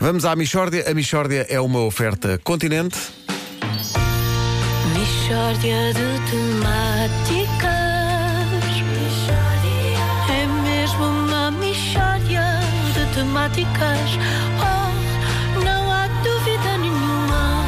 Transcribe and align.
Vamos 0.00 0.24
à 0.24 0.34
Michórdia. 0.34 0.90
A 0.90 0.94
Michórdia 0.94 1.46
é 1.50 1.60
uma 1.60 1.80
oferta 1.80 2.40
continente. 2.42 2.96
Mishória 4.94 5.92
de 5.92 6.18
temáticas. 6.30 7.70
É 10.30 10.46
mesmo 10.62 11.04
uma 11.04 11.50
mishória 11.50 12.60
de 12.94 13.14
temáticas. 13.14 14.16
Oh, 14.58 15.60
não 15.62 15.92
há 15.92 16.06
dúvida 16.24 16.78
nenhuma 16.78 17.66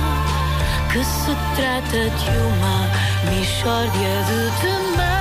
que 0.90 1.04
se 1.04 1.36
trata 1.54 2.08
de 2.08 2.30
uma 2.48 2.88
mishória 3.30 4.24
de 4.24 4.60
temáticas. 4.62 5.11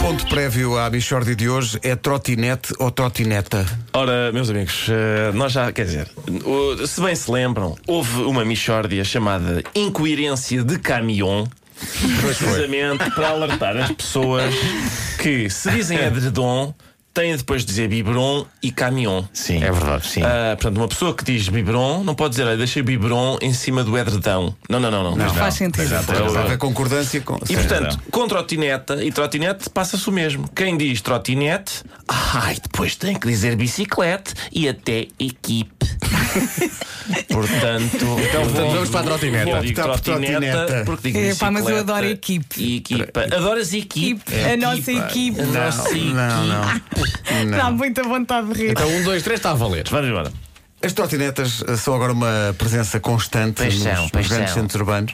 Ponto 0.00 0.26
prévio 0.28 0.78
à 0.78 0.88
Michórdia 0.88 1.36
de 1.36 1.48
hoje 1.48 1.78
é 1.82 1.94
trotinete 1.94 2.72
ou 2.78 2.90
trotineta. 2.90 3.66
Ora, 3.92 4.32
meus 4.32 4.48
amigos, 4.48 4.86
eh, 4.88 5.30
nós 5.34 5.52
já, 5.52 5.70
quer 5.70 5.84
dizer, 5.84 6.08
se 6.86 7.00
bem 7.02 7.14
se 7.14 7.30
lembram, 7.30 7.76
houve 7.86 8.22
uma 8.22 8.44
mixórdia 8.44 9.04
chamada 9.04 9.62
Incoerência 9.74 10.64
de 10.64 10.78
Camion. 10.78 11.46
Precisamente 12.20 13.10
para 13.10 13.28
alertar 13.28 13.76
as 13.76 13.90
pessoas 13.92 14.54
que 15.18 15.48
se 15.48 15.70
dizem 15.70 15.98
edredom, 15.98 16.74
têm 17.12 17.36
depois 17.36 17.62
de 17.62 17.68
dizer 17.68 17.88
biberon 17.88 18.46
e 18.62 18.70
camion. 18.70 19.24
Sim, 19.32 19.62
é 19.62 19.70
verdade, 19.70 20.06
sim. 20.06 20.22
Ah, 20.22 20.56
portanto, 20.56 20.76
uma 20.78 20.88
pessoa 20.88 21.14
que 21.14 21.24
diz 21.24 21.48
biberon 21.48 22.04
não 22.04 22.14
pode 22.14 22.30
dizer, 22.30 22.44
olha, 22.46 22.56
deixei 22.56 22.82
biberon 22.82 23.38
em 23.40 23.52
cima 23.52 23.82
do 23.82 23.96
edredão. 23.96 24.54
Não, 24.68 24.78
não, 24.78 24.90
não. 24.90 25.16
não. 25.16 25.34
Faz 25.34 25.54
sentido. 25.54 25.82
Exato, 25.82 26.12
É 26.12 26.38
haver 26.38 26.58
concordância 26.58 27.20
com. 27.20 27.36
E 27.48 27.54
portanto, 27.54 27.98
com 28.10 28.28
trotineta 28.28 29.02
e 29.04 29.10
trotinete 29.10 29.68
passa-se 29.70 30.08
o 30.08 30.12
mesmo. 30.12 30.48
Quem 30.54 30.76
diz 30.76 31.00
trotinete, 31.00 31.82
ai, 32.08 32.56
depois 32.62 32.96
tem 32.96 33.18
que 33.18 33.26
dizer 33.26 33.56
bicicleta 33.56 34.32
e 34.52 34.68
até 34.68 35.08
equipe. 35.18 35.86
portanto, 37.28 38.06
então 38.28 38.44
vamos 38.44 38.90
para 38.90 39.00
a 39.00 39.02
trotineta. 39.02 39.50
Eu 39.50 39.60
digo 39.60 39.82
trotineta 39.82 40.82
porque 40.84 41.12
digo 41.12 41.18
É, 41.18 41.34
pá, 41.34 41.50
mas 41.50 41.68
eu 41.68 41.78
adoro 41.78 42.06
equipe. 42.06 42.60
E 42.62 42.76
equipa. 42.76 43.22
Adoras 43.24 43.72
equipe? 43.72 44.22
a 44.34 44.56
nossa 44.56 44.92
equipe. 44.92 45.40
A 45.40 45.46
nossa 45.46 45.90
equipe. 45.90 46.12
Não, 46.12 46.46
não. 46.46 47.50
Dá 47.56 47.70
muita 47.70 48.02
vontade 48.02 48.52
de 48.52 48.54
rir. 48.54 48.70
Então, 48.70 48.88
um, 48.88 49.02
dois, 49.02 49.22
três, 49.22 49.38
está 49.38 49.50
a 49.50 49.54
valer. 49.54 49.86
Vamos 49.88 50.08
embora. 50.08 50.49
As 50.82 50.92
trotinetas 50.94 51.62
eh, 51.68 51.76
são 51.76 51.94
agora 51.94 52.12
uma 52.12 52.54
presença 52.56 52.98
constante 52.98 53.56
Pois 53.56 53.74
nos, 53.74 53.82
são, 53.82 54.02
nos 54.02 54.10
pois 54.10 54.28
grandes 54.28 54.50
são. 54.52 54.62
centros 54.62 54.80
urbanos. 54.80 55.12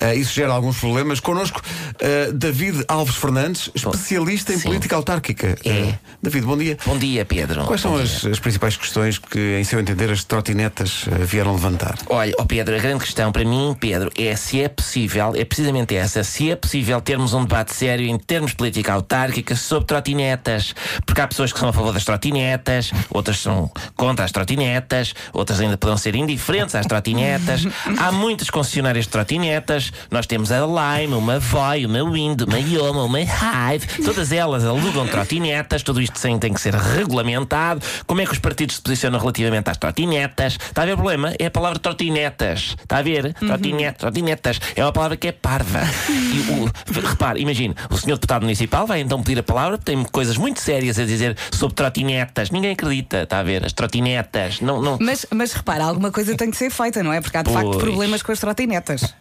Eh, 0.00 0.16
isso 0.16 0.34
gera 0.34 0.52
alguns 0.52 0.78
problemas. 0.78 1.20
Connosco, 1.20 1.62
eh, 2.00 2.32
David 2.32 2.84
Alves 2.88 3.14
Fernandes, 3.16 3.70
especialista 3.74 4.52
em 4.52 4.58
sim. 4.58 4.64
política 4.68 4.96
autárquica. 4.96 5.56
É. 5.64 5.68
Eh, 5.70 5.98
David, 6.20 6.44
bom 6.44 6.56
dia. 6.58 6.76
Bom 6.84 6.98
dia, 6.98 7.24
Pedro. 7.24 7.64
Quais 7.66 7.80
são 7.80 7.92
Bom 7.92 7.98
as, 8.02 8.20
dia. 8.22 8.30
as 8.32 8.40
principais 8.40 8.76
questões 8.76 9.18
que, 9.18 9.58
em 9.60 9.62
seu 9.64 9.78
entender, 9.78 10.10
as 10.10 10.24
trotinetas 10.24 11.04
eh, 11.06 11.24
vieram 11.24 11.52
levantar? 11.52 11.96
Olha, 12.08 12.32
ó 12.38 12.44
Pedro, 12.44 12.74
a 12.74 12.78
grande 12.78 13.04
questão 13.04 13.30
para 13.30 13.44
mim, 13.44 13.76
Pedro, 13.78 14.10
é 14.18 14.34
se 14.34 14.60
é 14.60 14.68
possível, 14.68 15.34
é 15.36 15.44
precisamente 15.44 15.94
essa, 15.94 16.24
se 16.24 16.50
é 16.50 16.56
possível 16.56 17.00
termos 17.00 17.32
um 17.32 17.42
debate 17.42 17.72
sério 17.74 18.06
em 18.06 18.18
termos 18.18 18.50
de 18.50 18.56
política 18.56 18.92
autárquica 18.94 19.54
sobre 19.54 19.86
trotinetas. 19.86 20.74
Porque 21.04 21.20
há 21.20 21.28
pessoas 21.28 21.52
que 21.52 21.60
são 21.60 21.68
a 21.68 21.72
favor 21.72 21.92
das 21.92 22.04
trotinetas, 22.04 22.90
outras 23.10 23.38
são 23.38 23.70
contra 23.94 24.24
as 24.24 24.32
trotinetas, 24.32 24.95
outras 25.32 25.60
ainda 25.60 25.76
poderão 25.76 25.98
ser 25.98 26.14
indiferentes 26.14 26.74
às 26.74 26.86
trotinetas. 26.86 27.66
Há 27.98 28.12
muitas 28.12 28.50
concessionárias 28.50 29.04
de 29.06 29.10
trotinetas. 29.10 29.92
Nós 30.10 30.26
temos 30.26 30.50
a 30.50 30.60
Lime, 30.60 31.14
uma 31.14 31.38
Voi, 31.38 31.86
uma 31.86 32.02
Wind, 32.02 32.42
uma 32.42 32.58
Yoma, 32.58 33.04
uma 33.04 33.20
Hive. 33.20 34.04
Todas 34.04 34.32
elas 34.32 34.64
alugam 34.64 35.06
trotinetas. 35.06 35.82
Tudo 35.82 36.00
isto 36.00 36.18
sem, 36.18 36.38
tem 36.38 36.52
que 36.52 36.60
ser 36.60 36.74
regulamentado. 36.74 37.80
Como 38.06 38.20
é 38.20 38.26
que 38.26 38.32
os 38.32 38.38
partidos 38.38 38.76
se 38.76 38.82
posicionam 38.82 39.18
relativamente 39.18 39.70
às 39.70 39.76
trotinetas? 39.76 40.54
Está 40.54 40.82
a 40.82 40.86
ver 40.86 40.92
o 40.92 40.96
problema? 40.96 41.34
É 41.38 41.46
a 41.46 41.50
palavra 41.50 41.78
trotinetas. 41.78 42.76
Está 42.80 42.98
a 42.98 43.02
ver? 43.02 43.34
Trotinete, 43.34 43.98
trotinetas. 43.98 44.60
É 44.74 44.82
uma 44.82 44.92
palavra 44.92 45.16
que 45.16 45.28
é 45.28 45.32
parva. 45.32 45.80
E 46.08 46.40
o, 46.52 47.06
repare, 47.08 47.40
imagine, 47.40 47.74
o 47.90 47.96
senhor 47.96 48.16
deputado 48.16 48.42
municipal 48.42 48.86
vai 48.86 49.00
então 49.00 49.22
pedir 49.22 49.40
a 49.40 49.42
palavra, 49.42 49.78
tem 49.78 50.02
coisas 50.04 50.36
muito 50.36 50.60
sérias 50.60 50.98
a 50.98 51.04
dizer 51.04 51.36
sobre 51.52 51.74
trotinetas. 51.74 52.50
Ninguém 52.50 52.72
acredita, 52.72 53.22
está 53.22 53.40
a 53.40 53.42
ver? 53.42 53.64
As 53.64 53.72
trotinetas. 53.72 54.60
Não, 54.60 54.80
não, 54.80 54.85
Mas, 55.00 55.26
mas 55.34 55.52
repara, 55.52 55.84
alguma 55.84 56.10
coisa 56.10 56.36
tem 56.36 56.50
que 56.50 56.56
ser 56.56 56.70
feita, 56.70 57.02
não 57.02 57.12
é? 57.12 57.20
Porque 57.20 57.36
há 57.36 57.42
de 57.42 57.52
facto 57.52 57.70
Pois. 57.70 57.82
problemas 57.82 58.22
com 58.22 58.32
as 58.32 58.38
trotinetas. 58.38 59.14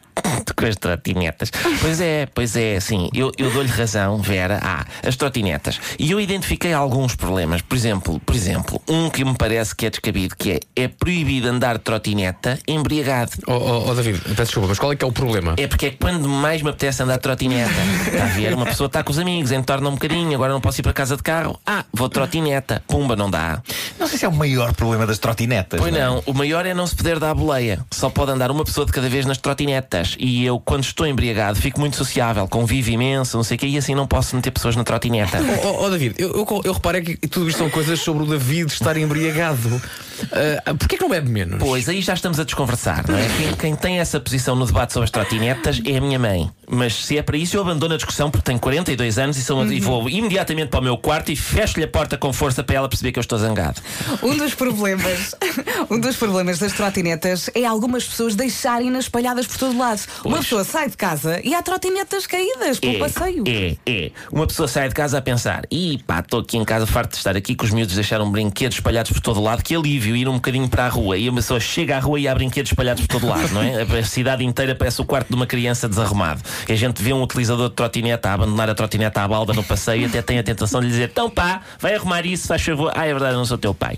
Com 0.53 0.66
as 0.66 0.75
trotinetas. 0.75 1.51
Pois 1.81 2.01
é, 2.01 2.28
pois 2.28 2.56
é, 2.56 2.79
sim. 2.79 3.09
Eu, 3.13 3.31
eu 3.38 3.51
dou-lhe 3.51 3.69
razão, 3.69 4.17
Vera. 4.17 4.59
Há 4.61 4.85
as 5.07 5.16
trotinetas. 5.16 5.79
E 5.97 6.11
eu 6.11 6.19
identifiquei 6.19 6.73
alguns 6.73 7.16
problemas. 7.16 7.61
Por 7.61 7.75
exemplo, 7.75 8.19
por 8.19 8.35
exemplo, 8.35 8.81
um 8.88 9.09
que 9.09 9.23
me 9.23 9.35
parece 9.35 9.75
que 9.75 9.85
é 9.85 9.89
descabido, 9.89 10.35
que 10.35 10.51
é 10.51 10.59
é 10.75 10.88
proibido 10.88 11.47
andar 11.47 11.78
de 11.78 11.83
trotineta 11.83 12.59
embriagado. 12.67 13.31
Oh, 13.47 13.53
oh, 13.53 13.89
oh, 13.89 13.95
David, 13.95 14.19
peço 14.19 14.44
desculpa, 14.44 14.69
mas 14.69 14.79
qual 14.79 14.91
é 14.91 14.95
que 14.95 15.03
é 15.03 15.07
o 15.07 15.11
problema? 15.11 15.56
É 15.57 15.67
porque 15.67 15.88
é 15.88 15.91
quando 15.91 16.28
mais 16.28 16.62
me 16.62 16.69
apetece 16.69 17.01
andar 17.01 17.16
de 17.16 17.22
trotineta. 17.22 17.72
Está 18.06 18.23
a 18.23 18.27
ver? 18.27 18.53
Uma 18.53 18.66
pessoa 18.66 18.88
está 18.88 19.03
com 19.03 19.12
os 19.12 19.19
amigos, 19.19 19.51
entorna 19.51 19.89
um 19.89 19.94
bocadinho, 19.94 20.33
agora 20.35 20.51
não 20.51 20.62
posso 20.62 20.81
ir 20.81 20.83
para 20.83 20.94
casa 20.94 21.16
de 21.16 21.23
carro. 21.23 21.59
Ah, 21.66 21.85
vou 21.94 22.07
de 22.07 22.13
trotineta. 22.13 22.83
Pumba, 22.88 23.16
não 23.16 23.29
dá. 23.29 23.62
Não 24.00 24.07
sei 24.07 24.19
se 24.19 24.25
é 24.25 24.27
o 24.27 24.33
maior 24.33 24.73
problema 24.73 25.07
das 25.07 25.17
trotinetas. 25.17 25.79
Pois 25.79 25.95
é? 25.95 26.00
não, 26.00 26.22
o 26.25 26.33
maior 26.33 26.66
é 26.66 26.73
não 26.73 26.85
se 26.85 26.95
poder 26.95 27.19
dar 27.19 27.31
a 27.31 27.33
boleia. 27.33 27.79
Só 27.91 28.09
pode 28.09 28.31
andar 28.31 28.51
uma 28.51 28.66
pessoa 28.66 28.85
de 28.85 28.91
cada 28.91 29.07
vez 29.07 29.25
nas 29.25 29.38
trotinetas. 29.38 30.16
E 30.19 30.34
eu, 30.44 30.59
quando 30.59 30.84
estou 30.84 31.06
embriagado, 31.06 31.59
fico 31.59 31.79
muito 31.79 31.96
sociável, 31.96 32.47
convivo 32.47 32.90
imenso, 32.90 33.38
não 33.38 33.44
sei 33.44 33.56
o 33.56 33.59
quê, 33.59 33.68
e 33.68 33.78
assim 33.78 33.94
não 33.94 34.07
posso 34.07 34.35
meter 34.35 34.51
pessoas 34.51 34.75
na 34.75 34.84
trotineta. 34.84 35.40
Oh, 35.63 35.68
oh, 35.68 35.85
oh, 35.85 35.90
David, 35.90 36.16
eu, 36.18 36.31
eu, 36.31 36.62
eu 36.63 36.73
reparei 36.73 37.01
que 37.01 37.28
tudo 37.28 37.47
isto 37.47 37.59
são 37.59 37.69
coisas 37.69 38.00
sobre 38.00 38.23
o 38.23 38.25
David 38.25 38.72
estar 38.72 38.97
embriagado. 38.97 39.81
Uh, 40.23 40.75
Porquê 40.77 40.97
que 40.97 41.01
não 41.01 41.09
bebe 41.09 41.29
menos? 41.29 41.59
Pois, 41.59 41.87
aí 41.89 42.01
já 42.01 42.13
estamos 42.13 42.39
a 42.39 42.43
desconversar, 42.43 43.05
não 43.07 43.17
é? 43.17 43.27
Quem, 43.37 43.53
quem 43.55 43.75
tem 43.75 43.99
essa 43.99 44.19
posição 44.19 44.55
no 44.55 44.65
debate 44.65 44.93
sobre 44.93 45.05
as 45.05 45.11
trotinetas 45.11 45.81
é 45.85 45.97
a 45.97 46.01
minha 46.01 46.19
mãe. 46.19 46.49
Mas 46.67 47.05
se 47.05 47.17
é 47.17 47.21
para 47.21 47.37
isso, 47.37 47.55
eu 47.55 47.61
abandono 47.61 47.93
a 47.93 47.97
discussão 47.97 48.31
porque 48.31 48.45
tenho 48.45 48.59
42 48.59 49.17
anos 49.19 49.37
e, 49.37 49.43
sou, 49.43 49.65
e 49.65 49.79
vou 49.79 50.09
imediatamente 50.09 50.69
para 50.69 50.79
o 50.79 50.83
meu 50.83 50.97
quarto 50.97 51.31
e 51.31 51.35
fecho-lhe 51.35 51.85
a 51.85 51.87
porta 51.87 52.17
com 52.17 52.33
força 52.33 52.63
para 52.63 52.75
ela 52.75 52.89
perceber 52.89 53.11
que 53.11 53.19
eu 53.19 53.21
estou 53.21 53.37
zangado. 53.37 53.81
Um 54.23 54.35
dos 54.35 54.55
problemas, 54.55 55.35
um 55.89 55.99
dos 55.99 56.15
problemas 56.15 56.59
das 56.59 56.73
trotinetas 56.73 57.49
é 57.53 57.65
algumas 57.65 58.05
pessoas 58.05 58.35
deixarem-nas 58.35 59.05
espalhadas 59.05 59.45
por 59.45 59.57
todo 59.57 59.77
lado. 59.77 60.01
Uma 60.23 60.37
pessoa 60.37 60.63
sai 60.63 60.89
de 60.89 60.97
casa 60.97 61.39
e 61.43 61.53
há 61.53 61.61
trotinetas 61.61 62.25
caídas 62.25 62.79
pelo 62.79 62.99
passeio. 62.99 63.43
É, 63.47 63.75
é. 63.85 64.11
Uma 64.31 64.47
pessoa 64.47 64.67
sai 64.67 64.87
de 64.87 64.95
casa 64.95 65.17
a 65.17 65.21
pensar: 65.21 65.65
ih, 65.71 65.99
pá, 66.05 66.19
estou 66.19 66.39
aqui 66.39 66.57
em 66.57 66.65
casa 66.65 66.87
farto 66.87 67.11
de 67.11 67.17
estar 67.17 67.35
aqui, 67.35 67.55
que 67.55 67.63
os 67.63 67.71
miúdos 67.71 67.95
deixaram 67.95 68.31
brinquedos 68.31 68.77
espalhados 68.77 69.11
por 69.11 69.21
todo 69.21 69.41
lado, 69.41 69.63
que 69.63 69.75
alívio 69.75 70.04
ir 70.13 70.27
um 70.27 70.33
bocadinho 70.33 70.67
para 70.67 70.85
a 70.85 70.89
rua. 70.89 71.17
E 71.17 71.29
a 71.29 71.31
pessoa 71.31 71.59
chega 71.59 71.95
à 71.95 71.99
rua 71.99 72.19
e 72.19 72.27
há 72.27 72.35
brinquedos 72.35 72.71
espalhados 72.71 73.05
por 73.05 73.19
todo 73.19 73.27
lado, 73.27 73.53
não 73.53 73.61
é? 73.61 73.81
A 73.81 74.03
cidade 74.03 74.43
inteira 74.43 74.75
parece 74.75 75.01
o 75.01 75.05
quarto 75.05 75.29
de 75.29 75.35
uma 75.35 75.47
criança 75.47 75.88
desarrumado. 75.88 76.41
E 76.67 76.73
a 76.73 76.75
gente 76.75 77.01
vê 77.01 77.13
um 77.13 77.23
utilizador 77.23 77.69
de 77.69 77.75
trotineta 77.75 78.29
a 78.29 78.33
abandonar 78.33 78.69
a 78.69 78.75
trotineta 78.75 79.21
à 79.21 79.27
balda 79.27 79.53
no 79.53 79.63
passeio 79.63 80.01
e 80.01 80.05
até 80.05 80.21
tem 80.21 80.39
a 80.39 80.44
tentação 80.44 80.81
de 80.81 80.88
lhe 80.88 80.91
dizer: 80.91 81.09
então 81.09 81.29
pá, 81.29 81.61
vai 81.79 81.95
arrumar 81.95 82.25
isso, 82.25 82.47
faz 82.47 82.61
favor. 82.61 82.91
Ah, 82.94 83.05
é 83.05 83.11
verdade, 83.11 83.33
eu 83.33 83.38
não 83.38 83.45
sou 83.45 83.57
teu 83.57 83.73
pai. 83.73 83.97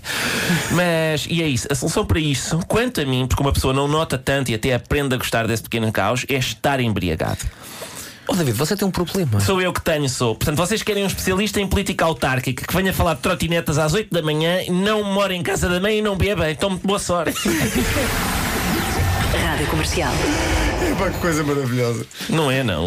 Mas, 0.70 1.26
e 1.28 1.42
é 1.42 1.48
isso. 1.48 1.66
A 1.70 1.74
solução 1.74 2.06
para 2.06 2.20
isso, 2.20 2.60
quanto 2.68 3.00
a 3.00 3.04
mim, 3.04 3.26
porque 3.26 3.42
uma 3.42 3.52
pessoa 3.52 3.74
não 3.74 3.88
nota 3.88 4.16
tanto 4.16 4.50
e 4.50 4.54
até 4.54 4.74
aprende 4.74 5.14
a 5.14 5.18
gostar 5.18 5.46
desse 5.46 5.62
pequeno 5.62 5.90
caos, 5.90 6.24
é 6.28 6.34
estar 6.34 6.80
embriagado. 6.80 7.40
Oh, 8.30 8.34
David, 8.34 8.52
você 8.52 8.76
tem 8.76 8.86
um 8.86 8.90
problema. 8.90 9.40
Sou 9.40 9.60
eu 9.60 9.72
que 9.72 9.80
tenho, 9.80 10.06
sou. 10.08 10.34
Portanto, 10.34 10.56
vocês 10.56 10.82
querem 10.82 11.02
um 11.02 11.06
especialista 11.06 11.60
em 11.60 11.66
política 11.66 12.04
autárquica 12.04 12.66
que 12.66 12.76
venha 12.76 12.92
falar 12.92 13.14
de 13.14 13.20
trotinetas 13.22 13.78
às 13.78 13.94
8 13.94 14.14
da 14.14 14.20
manhã, 14.22 14.60
não 14.68 15.02
mora 15.02 15.34
em 15.34 15.42
casa 15.42 15.66
da 15.66 15.80
mãe 15.80 15.98
e 15.98 16.02
não 16.02 16.14
beba. 16.14 16.50
Então, 16.50 16.76
boa 16.76 16.98
sorte. 16.98 17.48
Rádio 19.58 19.70
Comercial. 19.72 20.12
Epá, 20.92 21.10
que 21.10 21.18
coisa 21.18 21.42
maravilhosa. 21.42 22.06
não 22.28 22.48
é, 22.50 22.62
não. 22.62 22.84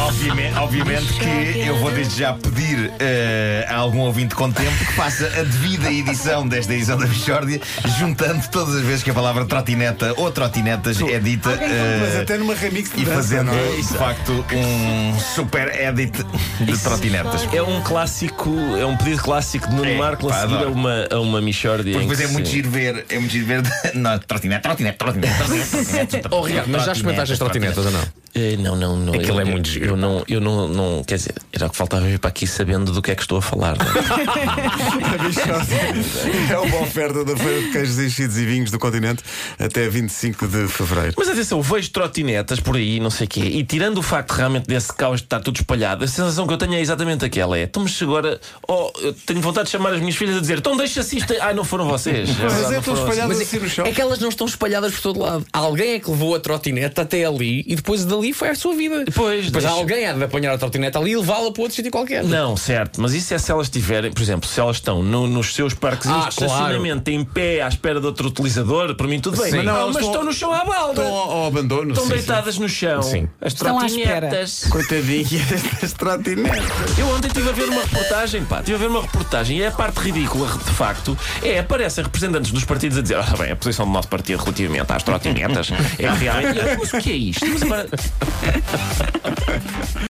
Obviamente, 0.00 0.56
obviamente 0.56 1.12
que 1.12 1.60
eu 1.60 1.76
vou 1.76 1.90
desde 1.90 2.18
já 2.18 2.32
pedir 2.32 2.90
eh, 2.98 3.66
a 3.68 3.76
algum 3.76 3.98
ouvinte 4.00 4.34
com 4.34 4.50
tempo 4.50 4.70
que 4.78 4.92
faça 4.94 5.26
a 5.26 5.42
devida 5.42 5.92
edição 5.92 6.48
desta 6.48 6.72
edição 6.72 6.96
da 6.96 7.06
Bichórdia, 7.06 7.60
juntando 7.98 8.42
todas 8.48 8.74
as 8.76 8.82
vezes 8.82 9.02
que 9.02 9.10
a 9.10 9.14
palavra 9.14 9.44
trotineta 9.44 10.14
ou 10.16 10.30
trotinetas 10.32 10.98
é 11.02 11.18
dita. 11.20 11.50
eh, 11.60 11.98
Mas 12.00 12.16
até 12.16 12.38
numa 12.38 12.54
remix 12.54 12.90
de 12.90 13.02
e 13.02 13.04
dança, 13.04 13.16
fazendo, 13.16 13.52
não 13.52 13.54
é? 13.54 13.76
de 13.76 13.82
facto, 13.98 14.44
um 14.54 15.18
super 15.20 15.68
edit 15.78 16.24
de 16.60 16.78
trotinetas. 16.78 17.46
É 17.52 17.62
um 17.62 17.82
clássico, 17.82 18.50
é 18.80 18.86
um 18.86 18.96
pedido 18.96 19.20
clássico 19.22 19.68
de 19.68 19.74
Nuno 19.76 19.90
É, 19.90 19.96
Marco 19.98 20.26
pá, 20.28 20.36
a 20.38 20.40
seguir 20.40 20.54
a 20.54 20.56
adoro. 20.56 20.72
uma, 20.72 21.06
a 21.10 21.20
uma 21.20 21.40
Michórdia. 21.42 21.92
Porque 21.92 22.06
em 22.06 22.08
depois 22.08 22.18
que 22.18 22.24
é 22.24 22.28
muito 22.28 22.46
se- 22.48 22.54
giro 22.54 22.70
ver, 22.70 23.04
é 23.10 23.18
muito 23.18 23.30
giro 23.30 23.46
ver. 23.46 23.62
Não, 23.94 24.18
trotinete, 24.18 24.62
trotinete, 24.62 24.96
trotinete, 24.98 25.36
trotinete, 25.36 25.70
trotinete. 25.70 26.13
Oh, 26.30 26.42
mas 26.66 26.84
já 26.84 26.92
experimentaste 26.92 27.32
as 27.32 27.38
trotinetas 27.38 27.84
ou 27.86 27.90
não? 27.92 28.23
Eh, 28.34 28.56
não, 28.58 28.74
não, 28.74 28.96
não. 28.96 29.14
Aquilo 29.14 29.38
eu, 29.38 29.40
é 29.40 29.44
muito 29.44 29.68
eu- 29.68 29.72
giro. 29.72 29.86
Eu 29.86 29.96
não, 29.96 30.24
eu 30.28 30.40
não, 30.40 30.68
não. 30.68 31.04
Quer 31.04 31.16
dizer, 31.16 31.34
era 31.52 31.66
o 31.66 31.70
que 31.70 31.76
faltava 31.76 32.04
vir 32.06 32.18
para 32.18 32.30
aqui 32.30 32.46
sabendo 32.46 32.92
do 32.92 33.00
que 33.00 33.12
é 33.12 33.14
que 33.14 33.22
estou 33.22 33.38
a 33.38 33.42
falar. 33.42 33.76
é? 33.76 33.78
É 36.52 36.58
uma 36.58 36.80
oferta 36.82 37.24
da 37.24 37.36
Feira 37.36 37.60
de 37.62 37.70
Queijos 37.70 37.98
Enchidos 37.98 38.36
e 38.38 38.44
Vinhos 38.44 38.70
do 38.70 38.78
Continente 38.78 39.22
até 39.58 39.88
25 39.88 40.46
de 40.46 40.68
Fevereiro. 40.68 41.14
Mas 41.16 41.28
atenção, 41.28 41.58
eu 41.58 41.62
vejo 41.62 41.90
trotinetas 41.90 42.60
por 42.60 42.76
aí, 42.76 43.00
não 43.00 43.10
sei 43.10 43.26
o 43.26 43.30
quê, 43.30 43.40
e 43.40 43.64
tirando 43.64 43.98
o 43.98 44.02
facto 44.02 44.32
realmente 44.32 44.66
desse 44.66 44.92
caos 44.92 45.20
de 45.20 45.26
estar 45.26 45.40
tudo 45.40 45.56
espalhado, 45.56 46.04
a 46.04 46.08
sensação 46.08 46.46
que 46.46 46.52
eu 46.52 46.58
tenho 46.58 46.74
é 46.74 46.80
exatamente 46.80 47.24
aquela: 47.24 47.58
é, 47.58 47.62
então, 47.64 47.82
mas 47.82 48.00
agora, 48.02 48.40
oh, 48.68 48.90
eu 49.00 49.12
tenho 49.12 49.40
vontade 49.40 49.66
de 49.66 49.72
chamar 49.72 49.92
as 49.92 50.00
minhas 50.00 50.16
filhas 50.16 50.36
a 50.36 50.40
dizer, 50.40 50.58
então 50.58 50.76
deixa-se 50.76 51.18
isto. 51.18 51.34
Ai, 51.40 51.54
não 51.54 51.64
foram 51.64 51.86
vocês. 51.88 52.28
Mas 52.30 52.38
verdade, 52.38 52.74
é 52.74 52.76
não 52.76 52.82
tão 52.82 52.84
foram 52.96 52.96
vocês. 52.96 53.08
espalhado 53.10 53.28
Mas 53.28 53.40
assim 53.40 53.58
no 53.58 53.68
chão. 53.68 53.86
é, 53.86 53.90
é 53.90 53.92
que 53.92 54.00
elas 54.00 54.18
não 54.18 54.28
estão 54.28 54.46
espalhadas 54.46 54.92
por 54.94 55.00
todo 55.02 55.20
lado. 55.20 55.46
Alguém 55.52 55.94
é 55.94 56.00
que 56.00 56.10
levou 56.10 56.34
a 56.34 56.40
trotineta 56.40 57.02
até 57.02 57.24
ali 57.24 57.64
e 57.66 57.76
depois 57.76 58.04
dali 58.04 58.23
foi 58.32 58.48
a 58.50 58.54
sua 58.54 58.74
vida. 58.74 59.04
Depois, 59.04 59.46
depois 59.46 59.64
deixa- 59.64 59.78
alguém 59.78 60.06
há 60.06 60.12
de 60.12 60.22
apanhar 60.24 60.54
a 60.54 60.58
trotineta 60.58 60.98
ali 60.98 61.12
e 61.12 61.16
levá-la 61.16 61.50
para 61.52 61.62
outro 61.62 61.74
sítio 61.76 61.90
qualquer. 61.90 62.24
Não, 62.24 62.56
certo, 62.56 63.00
mas 63.00 63.12
isso 63.14 63.32
é 63.34 63.38
se 63.38 63.50
elas 63.50 63.68
tiverem, 63.68 64.12
por 64.12 64.22
exemplo, 64.22 64.48
se 64.48 64.58
elas 64.60 64.76
estão 64.76 65.02
no- 65.02 65.26
nos 65.26 65.54
seus 65.54 65.74
parques 65.74 66.08
Ah, 66.08 66.20
de 66.22 66.28
estacionamento 66.30 67.10
em 67.10 67.24
pé 67.24 67.62
à 67.62 67.68
espera 67.68 68.00
de 68.00 68.06
outro 68.06 68.28
utilizador, 68.28 68.94
para 68.94 69.06
mim 69.06 69.20
tudo 69.20 69.36
bem. 69.40 69.50
Sim. 69.50 69.56
Mas, 69.58 69.66
não, 69.66 69.76
elas 69.76 69.86
mas 69.94 69.96
estão- 69.96 70.10
estão 70.12 70.24
no 70.24 70.32
chão 70.32 70.52
à 70.52 70.64
balda. 70.64 71.02
Estão 71.02 71.14
ao, 71.16 71.30
ao 71.30 71.46
abandono. 71.46 71.90
Estão 71.92 72.04
sim, 72.06 72.10
deitadas 72.14 72.58
no 72.58 72.68
chão. 72.68 73.02
Sim. 73.02 73.28
As 73.40 73.52
Estão 73.52 73.78
à 73.78 73.86
espera. 73.86 74.20
trotinetas. 74.28 74.50
sim. 74.50 74.70
Coitadinhas 74.70 75.62
das 75.80 75.92
trotinetas. 75.92 76.98
Eu 76.98 77.06
ontem 77.08 77.28
estive 77.28 77.48
a 77.48 77.52
ver 77.52 77.68
uma 77.68 77.82
reportagem, 77.82 78.44
pá, 78.44 78.58
estive 78.58 78.76
a 78.76 78.78
ver 78.78 78.86
uma 78.88 79.02
reportagem 79.02 79.58
e 79.58 79.66
a 79.66 79.70
parte 79.70 79.96
ridícula, 80.00 80.46
de 80.48 80.70
facto, 80.72 81.16
é 81.42 81.58
aparecem 81.58 82.04
representantes 82.04 82.50
dos 82.52 82.64
partidos 82.64 82.98
a 82.98 83.02
dizer, 83.02 83.16
ah, 83.16 83.34
bem, 83.38 83.50
a 83.52 83.56
posição 83.56 83.86
do 83.86 83.92
nosso 83.92 84.08
partido 84.08 84.40
relativamente 84.42 84.92
às 84.92 85.02
trotinetas 85.02 85.68
é 85.98 86.08
realmente. 86.10 86.60
Mas 86.78 86.92
o 86.92 86.98
que 86.98 87.10
é 87.10 87.14
isto? 87.16 87.46
Mas 87.68 87.88
agora. 88.20 89.94